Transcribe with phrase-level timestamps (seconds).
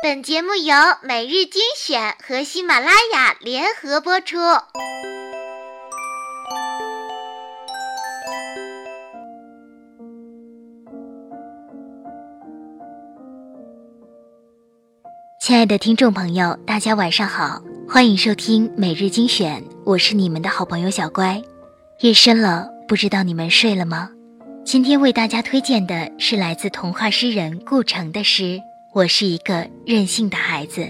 [0.00, 4.36] 本节目由每日精选和喜马拉雅联合播出。
[15.40, 21.42] 亲爱的听众朋友，大家晚上好，欢迎收听每日精选，我是你们的好朋友小乖。
[22.02, 24.10] 夜深了，不知道你们睡了吗？
[24.64, 28.60] 今天为大家推荐的是来自童话诗人顾城的诗。
[28.94, 30.88] 我是一个任性的孩子。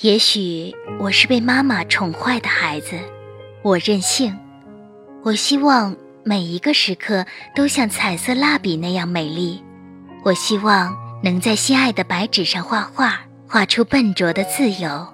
[0.00, 2.98] 也许我是被妈妈宠坏的孩子，
[3.62, 4.36] 我任性。
[5.22, 9.62] 我希望每一个时刻都像彩色蜡笔那样美丽。
[10.24, 15.06] 我希望能在心爱的白纸上画画，画出笨拙的自由，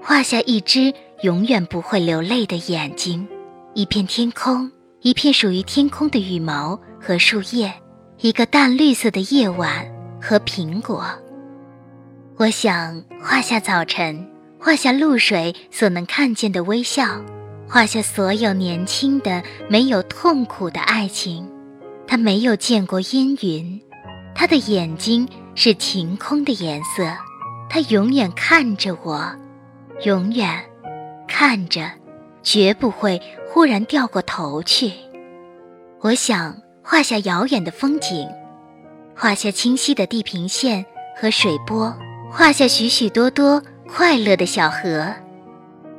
[0.00, 0.94] 画下一只。
[1.22, 3.26] 永远不会流泪的眼睛，
[3.74, 7.72] 一片天空，一片属于天空的羽毛和树叶，
[8.18, 9.84] 一个淡绿色的夜晚
[10.22, 11.04] 和苹果。
[12.36, 14.24] 我想画下早晨，
[14.60, 17.20] 画下露水所能看见的微笑，
[17.68, 21.50] 画下所有年轻的、没有痛苦的爱情。
[22.06, 23.80] 他没有见过阴云，
[24.36, 27.12] 他的眼睛是晴空的颜色，
[27.68, 29.28] 他永远看着我，
[30.04, 30.64] 永远。
[31.28, 31.88] 看着，
[32.42, 34.90] 绝不会忽然掉过头去。
[36.00, 38.28] 我想画下遥远的风景，
[39.14, 40.84] 画下清晰的地平线
[41.20, 41.94] 和水波，
[42.30, 45.12] 画下许许多多快乐的小河，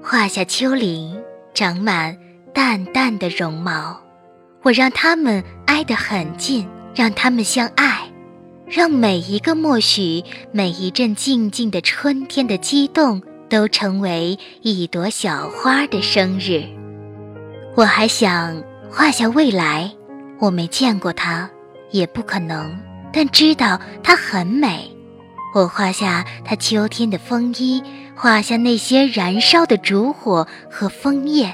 [0.02, 1.22] 画下丘陵
[1.54, 2.18] 长满
[2.54, 4.00] 淡淡的绒毛。
[4.64, 8.12] 我让它们挨得很近，让它们相爱，
[8.66, 13.22] 让每一个默许，每一阵静静的春天的激动。
[13.50, 16.64] 都成为一朵小花的生日。
[17.76, 19.92] 我还想画下未来，
[20.40, 21.50] 我没见过它，
[21.92, 22.78] 也不可能，
[23.12, 24.90] 但知道它很美。
[25.56, 27.82] 我画下它秋天的风衣，
[28.16, 31.52] 画下那些燃烧的烛火和枫叶，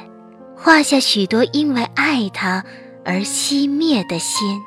[0.55, 2.63] 画下许多因为爱它
[3.05, 4.61] 而熄灭的心，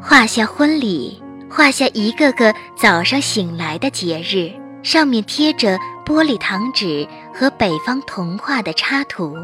[0.00, 4.50] 画下婚礼，画下一个个早上醒来的节日，
[4.86, 5.76] 上面贴着。
[6.06, 7.04] 玻璃糖纸
[7.34, 9.36] 和北方童话的插图。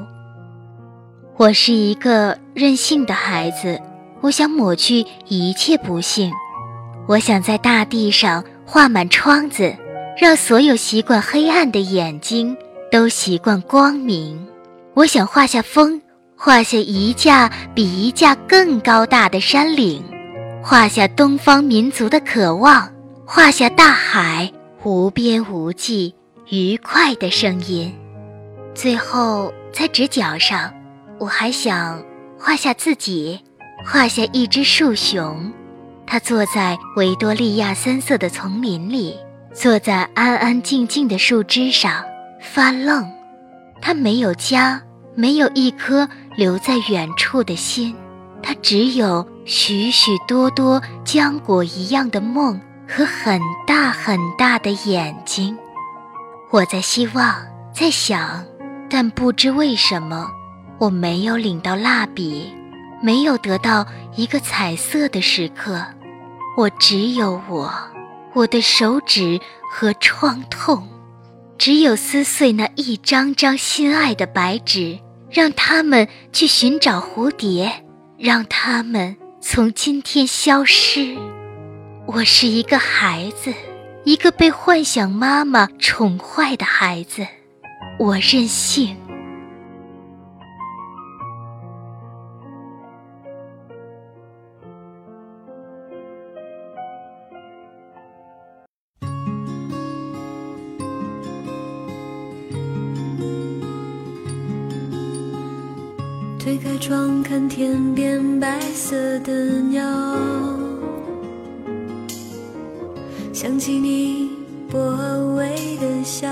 [1.36, 3.81] 我是一个任性的孩子，
[4.20, 6.31] 我想抹去一切不幸。
[7.08, 9.76] 我想在大地上画满窗子，
[10.16, 12.56] 让所有习惯黑暗的眼睛
[12.92, 14.47] 都习惯光明。
[14.94, 16.00] 我想画下风，
[16.36, 20.00] 画下一架比一架更高大的山岭，
[20.62, 22.88] 画下东方民族的渴望，
[23.26, 24.48] 画下大海
[24.84, 26.15] 无边无际。
[26.48, 27.94] 愉快的声音。
[28.75, 30.75] 最后，在纸角上，
[31.19, 32.03] 我还想
[32.38, 33.41] 画下自己，
[33.87, 35.53] 画下一只树熊。
[36.04, 39.16] 它坐在维多利亚三色的丛林里，
[39.54, 42.04] 坐在安安静静的树枝上
[42.41, 43.09] 发愣。
[43.81, 44.82] 它没有家，
[45.14, 46.06] 没有一颗
[46.37, 47.94] 留在远处的心，
[48.43, 52.60] 它只有许许多多浆果一样的梦
[52.94, 55.56] 和很大很大的眼睛。
[56.50, 57.34] 我在希望，
[57.75, 58.44] 在想，
[58.91, 60.30] 但不知为什么，
[60.78, 62.52] 我没有领到蜡笔，
[63.02, 65.82] 没有得到一个彩色的时刻。
[66.54, 67.72] 我只有我，
[68.34, 70.86] 我的手指和创痛，
[71.56, 74.98] 只有撕碎那一张张心爱的白纸，
[75.31, 77.86] 让他们去寻找蝴蝶，
[78.19, 81.16] 让他们从今天消失。
[82.06, 83.52] 我是一个孩子。
[84.04, 87.24] 一个被幻想妈妈宠坏的孩子，
[88.00, 88.96] 我任性。
[106.40, 110.71] 推开窗，看天边白色的鸟。
[113.43, 114.31] 想起你
[114.71, 114.79] 薄
[115.35, 116.29] 微的笑，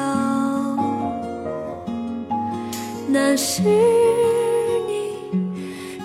[3.09, 3.63] 那是
[4.87, 5.17] 你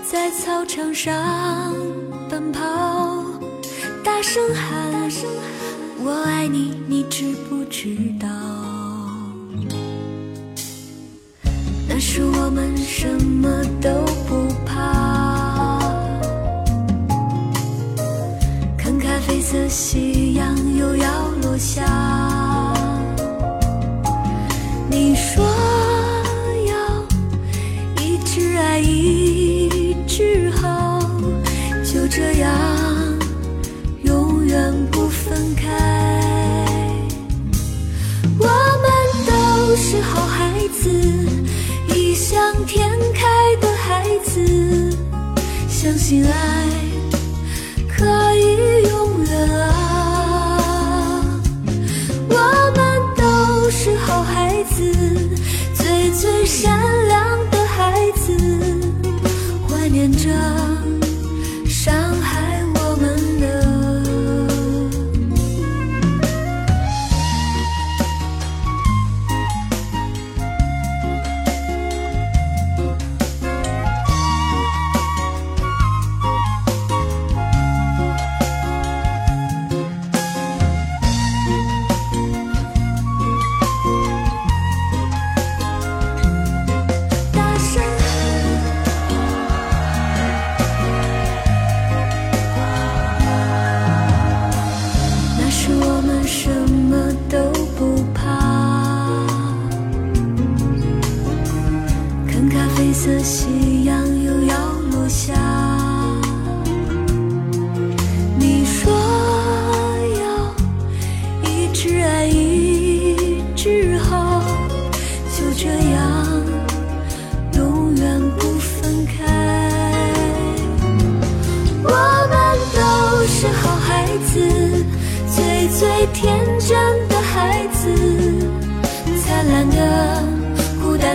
[0.04, 1.14] 在操场上
[2.28, 2.60] 奔跑，
[4.04, 8.28] 大声喊“声喊我爱你”，你知不知道？
[11.88, 13.92] 那时我们什么都
[14.28, 15.80] 不怕，
[18.76, 20.15] 看咖啡色夕阳。
[21.56, 21.95] 要落下，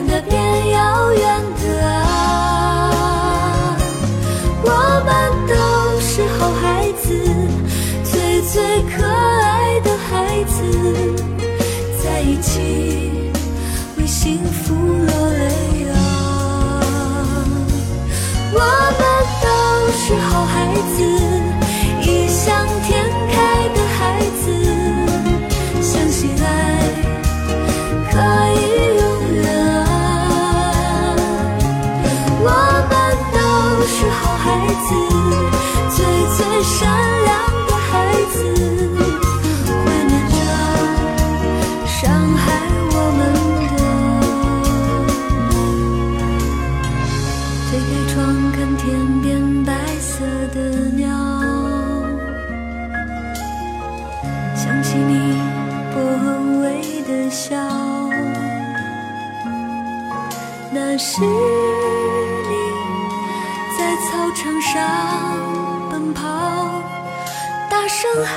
[0.01, 3.77] 孤单的，变遥远的啊！
[4.63, 4.69] 我
[5.05, 5.09] 们
[5.47, 5.55] 都
[6.01, 7.09] 是好孩子，
[8.05, 10.63] 最最可爱的孩子，
[12.03, 13.31] 在一起
[13.99, 15.95] 为幸福落泪啊！
[18.53, 18.59] 我
[18.99, 19.03] 们
[19.43, 19.49] 都
[19.93, 20.99] 是好孩子，
[54.71, 55.37] 想起你
[55.97, 56.01] 微
[56.61, 57.57] 微的笑
[60.71, 62.55] 那是你
[63.77, 64.71] 在操场上
[65.91, 66.23] 奔跑，
[67.69, 68.33] 大声喊：“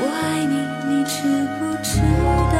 [0.00, 0.54] 我爱你，
[0.88, 1.20] 你知
[1.58, 2.00] 不知
[2.50, 2.56] 道？”